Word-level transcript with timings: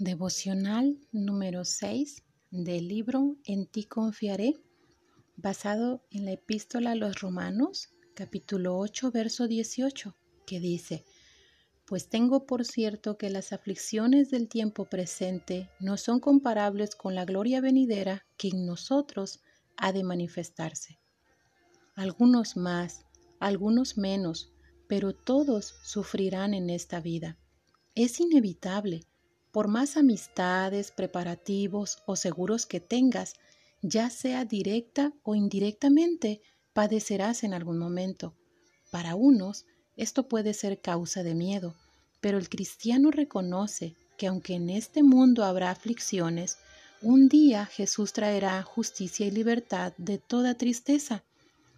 Devocional 0.00 0.98
número 1.12 1.66
6 1.66 2.22
del 2.50 2.88
libro 2.88 3.36
En 3.44 3.66
ti 3.66 3.84
confiaré, 3.84 4.58
basado 5.36 6.02
en 6.10 6.24
la 6.24 6.32
epístola 6.32 6.92
a 6.92 6.94
los 6.94 7.20
Romanos, 7.20 7.90
capítulo 8.14 8.78
8, 8.78 9.10
verso 9.10 9.46
18, 9.46 10.16
que 10.46 10.58
dice, 10.58 11.04
Pues 11.84 12.08
tengo 12.08 12.46
por 12.46 12.64
cierto 12.64 13.18
que 13.18 13.28
las 13.28 13.52
aflicciones 13.52 14.30
del 14.30 14.48
tiempo 14.48 14.86
presente 14.86 15.68
no 15.80 15.98
son 15.98 16.18
comparables 16.18 16.96
con 16.96 17.14
la 17.14 17.26
gloria 17.26 17.60
venidera 17.60 18.24
que 18.38 18.48
en 18.48 18.64
nosotros 18.64 19.42
ha 19.76 19.92
de 19.92 20.02
manifestarse. 20.02 20.98
Algunos 21.94 22.56
más, 22.56 23.04
algunos 23.38 23.98
menos, 23.98 24.50
pero 24.88 25.14
todos 25.14 25.74
sufrirán 25.82 26.54
en 26.54 26.70
esta 26.70 27.00
vida. 27.00 27.36
Es 27.94 28.18
inevitable 28.18 29.09
por 29.52 29.68
más 29.68 29.96
amistades, 29.96 30.90
preparativos 30.92 31.98
o 32.06 32.16
seguros 32.16 32.66
que 32.66 32.80
tengas, 32.80 33.34
ya 33.82 34.10
sea 34.10 34.44
directa 34.44 35.12
o 35.22 35.34
indirectamente, 35.34 36.40
padecerás 36.72 37.44
en 37.44 37.54
algún 37.54 37.78
momento. 37.78 38.34
Para 38.90 39.14
unos, 39.14 39.66
esto 39.96 40.28
puede 40.28 40.54
ser 40.54 40.80
causa 40.80 41.22
de 41.22 41.34
miedo, 41.34 41.74
pero 42.20 42.38
el 42.38 42.48
cristiano 42.48 43.10
reconoce 43.10 43.94
que 44.16 44.26
aunque 44.26 44.54
en 44.54 44.70
este 44.70 45.02
mundo 45.02 45.44
habrá 45.44 45.70
aflicciones, 45.70 46.58
un 47.02 47.28
día 47.28 47.64
Jesús 47.64 48.12
traerá 48.12 48.62
justicia 48.62 49.26
y 49.26 49.30
libertad 49.30 49.94
de 49.96 50.18
toda 50.18 50.54
tristeza. 50.54 51.24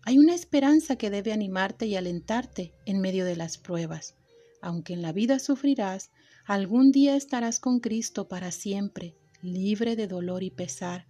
Hay 0.04 0.18
una 0.18 0.34
esperanza 0.34 0.96
que 0.96 1.10
debe 1.10 1.32
animarte 1.32 1.86
y 1.86 1.94
alentarte 1.94 2.72
en 2.86 3.00
medio 3.00 3.24
de 3.24 3.36
las 3.36 3.56
pruebas. 3.56 4.16
Aunque 4.60 4.94
en 4.94 5.02
la 5.02 5.12
vida 5.12 5.38
sufrirás, 5.38 6.10
Algún 6.44 6.90
día 6.90 7.14
estarás 7.14 7.60
con 7.60 7.78
Cristo 7.78 8.26
para 8.26 8.50
siempre, 8.50 9.16
libre 9.42 9.94
de 9.94 10.08
dolor 10.08 10.42
y 10.42 10.50
pesar, 10.50 11.06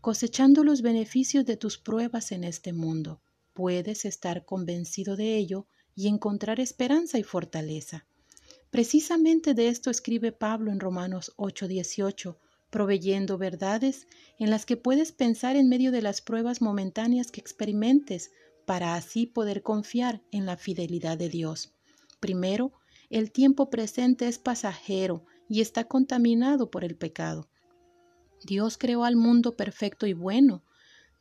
cosechando 0.00 0.64
los 0.64 0.82
beneficios 0.82 1.46
de 1.46 1.56
tus 1.56 1.78
pruebas 1.78 2.32
en 2.32 2.42
este 2.42 2.72
mundo. 2.72 3.22
Puedes 3.52 4.04
estar 4.04 4.44
convencido 4.44 5.14
de 5.14 5.36
ello 5.36 5.68
y 5.94 6.08
encontrar 6.08 6.58
esperanza 6.58 7.18
y 7.20 7.22
fortaleza. 7.22 8.06
Precisamente 8.70 9.54
de 9.54 9.68
esto 9.68 9.88
escribe 9.88 10.32
Pablo 10.32 10.72
en 10.72 10.80
Romanos 10.80 11.32
8:18, 11.36 12.38
proveyendo 12.68 13.38
verdades 13.38 14.08
en 14.40 14.50
las 14.50 14.66
que 14.66 14.76
puedes 14.76 15.12
pensar 15.12 15.54
en 15.54 15.68
medio 15.68 15.92
de 15.92 16.02
las 16.02 16.22
pruebas 16.22 16.60
momentáneas 16.60 17.30
que 17.30 17.40
experimentes, 17.40 18.32
para 18.66 18.96
así 18.96 19.26
poder 19.26 19.62
confiar 19.62 20.22
en 20.32 20.44
la 20.44 20.56
fidelidad 20.56 21.18
de 21.18 21.28
Dios. 21.28 21.72
Primero, 22.18 22.72
el 23.12 23.30
tiempo 23.30 23.68
presente 23.68 24.26
es 24.26 24.38
pasajero 24.38 25.26
y 25.46 25.60
está 25.60 25.84
contaminado 25.84 26.70
por 26.70 26.82
el 26.82 26.96
pecado. 26.96 27.50
Dios 28.42 28.78
creó 28.78 29.04
al 29.04 29.16
mundo 29.16 29.54
perfecto 29.54 30.06
y 30.06 30.14
bueno, 30.14 30.64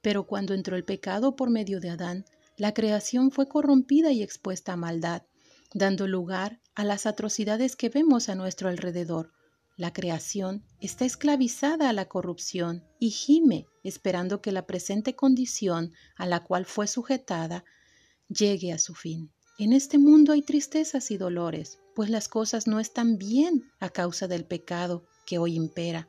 pero 0.01 0.25
cuando 0.25 0.53
entró 0.53 0.77
el 0.77 0.85
pecado 0.85 1.35
por 1.35 1.49
medio 1.49 1.81
de 1.81 1.89
Adán, 1.89 2.23
la 2.55 2.73
creación 2.73 3.29
fue 3.29 3.49
corrompida 3.49 4.13
y 4.13 4.23
expuesta 4.23 4.71
a 4.71 4.77
maldad, 4.77 5.23
dando 5.73 6.07
lugar 6.07 6.61
a 6.75 6.85
las 6.85 7.05
atrocidades 7.05 7.75
que 7.75 7.89
vemos 7.89 8.29
a 8.29 8.35
nuestro 8.35 8.69
alrededor. 8.69 9.33
La 9.75 9.91
creación 9.91 10.63
está 10.79 11.03
esclavizada 11.03 11.89
a 11.89 11.93
la 11.93 12.07
corrupción 12.07 12.85
y 12.99 13.09
gime 13.09 13.67
esperando 13.83 14.41
que 14.41 14.53
la 14.53 14.65
presente 14.65 15.17
condición 15.17 15.91
a 16.15 16.25
la 16.25 16.41
cual 16.41 16.65
fue 16.65 16.87
sujetada 16.87 17.65
llegue 18.29 18.71
a 18.71 18.77
su 18.77 18.95
fin. 18.95 19.33
En 19.61 19.73
este 19.73 19.99
mundo 19.99 20.31
hay 20.33 20.41
tristezas 20.41 21.11
y 21.11 21.17
dolores, 21.17 21.77
pues 21.93 22.09
las 22.09 22.27
cosas 22.27 22.65
no 22.65 22.79
están 22.79 23.19
bien 23.19 23.71
a 23.79 23.89
causa 23.89 24.27
del 24.27 24.43
pecado 24.43 25.05
que 25.27 25.37
hoy 25.37 25.53
impera. 25.53 26.07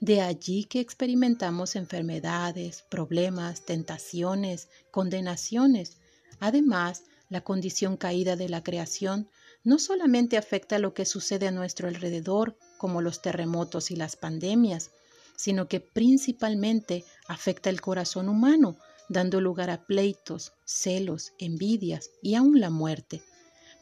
De 0.00 0.22
allí 0.22 0.64
que 0.64 0.80
experimentamos 0.80 1.76
enfermedades, 1.76 2.82
problemas, 2.88 3.66
tentaciones, 3.66 4.70
condenaciones. 4.90 5.98
Además, 6.40 7.02
la 7.28 7.42
condición 7.42 7.98
caída 7.98 8.36
de 8.36 8.48
la 8.48 8.62
creación 8.62 9.28
no 9.64 9.78
solamente 9.78 10.38
afecta 10.38 10.78
lo 10.78 10.94
que 10.94 11.04
sucede 11.04 11.46
a 11.46 11.50
nuestro 11.50 11.88
alrededor, 11.88 12.56
como 12.78 13.02
los 13.02 13.20
terremotos 13.20 13.90
y 13.90 13.96
las 13.96 14.16
pandemias, 14.16 14.92
sino 15.36 15.68
que 15.68 15.80
principalmente 15.80 17.04
afecta 17.28 17.68
el 17.68 17.82
corazón 17.82 18.30
humano, 18.30 18.78
dando 19.08 19.40
lugar 19.40 19.70
a 19.70 19.84
pleitos, 19.84 20.52
celos, 20.64 21.32
envidias 21.38 22.10
y 22.22 22.34
aun 22.34 22.60
la 22.60 22.70
muerte. 22.70 23.22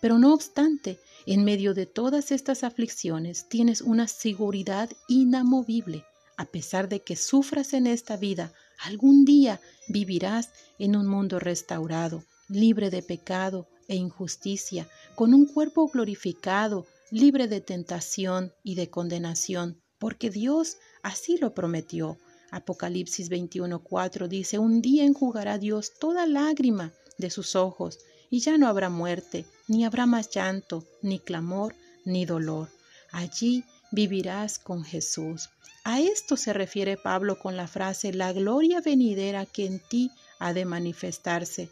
Pero 0.00 0.18
no 0.18 0.34
obstante, 0.34 0.98
en 1.26 1.44
medio 1.44 1.74
de 1.74 1.86
todas 1.86 2.32
estas 2.32 2.64
aflicciones 2.64 3.48
tienes 3.48 3.80
una 3.82 4.08
seguridad 4.08 4.90
inamovible. 5.08 6.04
A 6.36 6.46
pesar 6.46 6.88
de 6.88 7.00
que 7.00 7.14
sufras 7.14 7.72
en 7.72 7.86
esta 7.86 8.16
vida, 8.16 8.52
algún 8.82 9.24
día 9.24 9.60
vivirás 9.88 10.50
en 10.78 10.96
un 10.96 11.06
mundo 11.06 11.38
restaurado, 11.38 12.24
libre 12.48 12.90
de 12.90 13.02
pecado 13.02 13.68
e 13.86 13.94
injusticia, 13.94 14.88
con 15.14 15.34
un 15.34 15.46
cuerpo 15.46 15.86
glorificado, 15.86 16.86
libre 17.10 17.46
de 17.46 17.60
tentación 17.60 18.52
y 18.64 18.74
de 18.74 18.90
condenación, 18.90 19.80
porque 19.98 20.30
Dios 20.30 20.78
así 21.02 21.36
lo 21.36 21.54
prometió. 21.54 22.18
Apocalipsis 22.52 23.30
21:4 23.30 24.28
dice, 24.28 24.58
un 24.58 24.82
día 24.82 25.04
enjugará 25.04 25.58
Dios 25.58 25.94
toda 25.98 26.26
lágrima 26.26 26.92
de 27.16 27.30
sus 27.30 27.56
ojos, 27.56 27.98
y 28.30 28.40
ya 28.40 28.58
no 28.58 28.68
habrá 28.68 28.90
muerte, 28.90 29.46
ni 29.68 29.84
habrá 29.84 30.06
más 30.06 30.30
llanto, 30.30 30.84
ni 31.00 31.18
clamor, 31.18 31.74
ni 32.04 32.24
dolor. 32.26 32.68
Allí 33.10 33.64
vivirás 33.90 34.58
con 34.58 34.84
Jesús. 34.84 35.48
A 35.84 36.00
esto 36.00 36.36
se 36.36 36.52
refiere 36.52 36.96
Pablo 36.96 37.38
con 37.38 37.56
la 37.56 37.66
frase 37.66 38.12
la 38.12 38.32
gloria 38.32 38.80
venidera 38.80 39.46
que 39.46 39.66
en 39.66 39.80
ti 39.80 40.10
ha 40.38 40.52
de 40.52 40.64
manifestarse. 40.64 41.70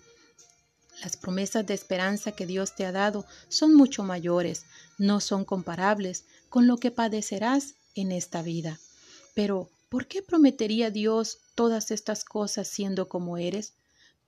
Las 1.02 1.16
promesas 1.16 1.66
de 1.66 1.74
esperanza 1.74 2.32
que 2.32 2.46
Dios 2.46 2.74
te 2.74 2.84
ha 2.84 2.92
dado 2.92 3.26
son 3.48 3.74
mucho 3.74 4.02
mayores, 4.02 4.64
no 4.98 5.20
son 5.20 5.44
comparables 5.44 6.24
con 6.48 6.66
lo 6.66 6.78
que 6.78 6.90
padecerás 6.90 7.74
en 7.94 8.12
esta 8.12 8.42
vida. 8.42 8.78
Pero 9.34 9.70
¿Por 9.90 10.06
qué 10.06 10.22
prometería 10.22 10.92
Dios 10.92 11.40
todas 11.56 11.90
estas 11.90 12.24
cosas 12.24 12.68
siendo 12.68 13.08
como 13.08 13.38
eres? 13.38 13.74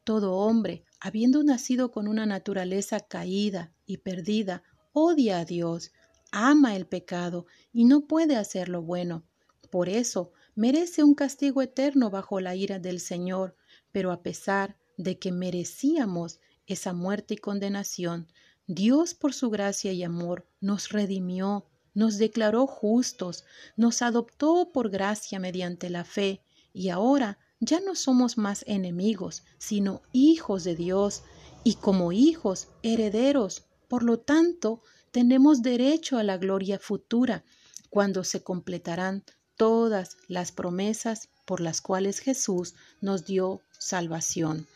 Todo 0.03 0.35
hombre, 0.35 0.85
habiendo 0.99 1.45
nacido 1.45 1.93
con 1.93 2.09
una 2.09 2.27
naturaleza 2.27 2.99
caída 2.99 3.73
y 3.87 3.99
perdida, 3.99 4.65
odia 4.93 5.39
a 5.39 5.45
Dios, 5.45 5.93
ama 6.33 6.75
el 6.75 6.89
pecado 6.89 7.47
y 7.73 7.85
no 7.85 8.09
puede 8.09 8.35
hacer 8.35 8.69
lo 8.69 8.83
bueno. 8.83 9.25
Por 9.71 9.89
eso 9.89 10.33
merece 10.57 11.05
un 11.05 11.15
castigo 11.15 11.63
eterno 11.63 12.11
bajo 12.11 12.41
la 12.41 12.57
ira 12.57 12.81
del 12.81 12.99
Señor, 12.99 13.57
pero 13.93 14.11
a 14.11 14.21
pesar 14.21 14.77
de 14.97 15.21
que 15.21 15.31
merecíamos 15.31 16.41
esa 16.67 16.93
muerte 16.93 17.35
y 17.35 17.37
condenación, 17.37 18.27
Dios 18.67 19.15
por 19.15 19.33
su 19.33 19.49
gracia 19.49 19.93
y 19.93 20.03
amor 20.03 20.49
nos 20.61 20.89
redimió 20.89 21.69
nos 21.95 22.19
declaró 22.19 22.67
justos, 22.67 23.45
nos 23.77 24.03
adoptó 24.03 24.71
por 24.73 24.91
gracia 24.91 25.39
mediante 25.39 25.91
la 25.91 26.05
fe, 26.05 26.43
y 26.73 26.89
ahora 26.89 27.39
ya 27.61 27.81
no 27.81 27.95
somos 27.95 28.39
más 28.39 28.65
enemigos, 28.67 29.45
sino 29.59 30.03
hijos 30.13 30.65
de 30.65 30.75
Dios, 30.75 31.23
y 31.65 31.75
como 31.75 32.13
hijos, 32.13 32.69
herederos. 32.83 33.65
Por 33.89 34.03
lo 34.03 34.19
tanto, 34.19 34.83
tenemos 35.11 35.63
derecho 35.63 36.19
a 36.19 36.23
la 36.23 36.39
gloria 36.39 36.79
futura, 36.79 37.45
cuando 37.91 38.25
se 38.25 38.43
completarán 38.43 39.23
todas 39.57 40.17
las 40.29 40.51
promesas 40.51 41.29
por 41.45 41.61
las 41.61 41.81
cuales 41.81 42.21
Jesús 42.21 42.75
nos 43.01 43.27
dio 43.27 43.61
salvación. 43.79 44.67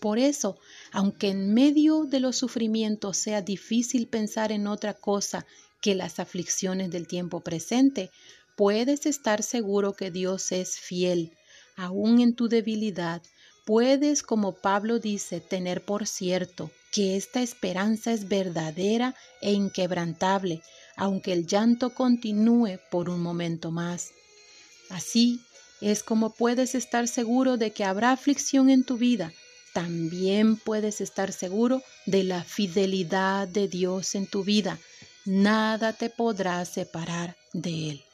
Por 0.00 0.18
eso, 0.18 0.58
aunque 0.92 1.28
en 1.28 1.52
medio 1.52 2.04
de 2.04 2.20
los 2.20 2.36
sufrimientos 2.36 3.18
sea 3.18 3.42
difícil 3.42 4.08
pensar 4.08 4.50
en 4.50 4.66
otra 4.66 4.94
cosa 4.94 5.46
que 5.82 5.94
las 5.94 6.18
aflicciones 6.18 6.90
del 6.90 7.06
tiempo 7.06 7.40
presente, 7.40 8.10
puedes 8.56 9.06
estar 9.06 9.42
seguro 9.42 9.92
que 9.92 10.10
Dios 10.10 10.52
es 10.52 10.78
fiel. 10.78 11.36
Aún 11.76 12.20
en 12.20 12.34
tu 12.34 12.48
debilidad, 12.48 13.22
puedes, 13.66 14.22
como 14.22 14.52
Pablo 14.52 14.98
dice, 14.98 15.40
tener 15.40 15.84
por 15.84 16.06
cierto 16.06 16.70
que 16.92 17.16
esta 17.16 17.42
esperanza 17.42 18.12
es 18.12 18.26
verdadera 18.28 19.14
e 19.42 19.52
inquebrantable, 19.52 20.62
aunque 20.96 21.32
el 21.32 21.46
llanto 21.46 21.94
continúe 21.94 22.78
por 22.90 23.08
un 23.10 23.20
momento 23.20 23.70
más. 23.70 24.10
Así 24.88 25.40
es 25.80 26.02
como 26.02 26.30
puedes 26.30 26.74
estar 26.74 27.06
seguro 27.06 27.56
de 27.56 27.70
que 27.70 27.84
habrá 27.84 28.12
aflicción 28.12 28.70
en 28.70 28.84
tu 28.84 28.96
vida. 28.96 29.32
También 29.72 30.56
puedes 30.56 31.00
estar 31.00 31.32
seguro 31.32 31.82
de 32.06 32.24
la 32.24 32.42
fidelidad 32.44 33.48
de 33.48 33.68
Dios 33.68 34.14
en 34.14 34.26
tu 34.26 34.44
vida 34.44 34.78
nada 35.24 35.92
te 35.92 36.10
podrá 36.10 36.64
separar 36.64 37.36
de 37.52 37.90
Él. 37.90 38.09